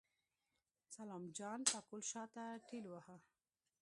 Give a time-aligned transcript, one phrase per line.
[0.95, 3.17] سلام جان پکول شاته ټېلوهه.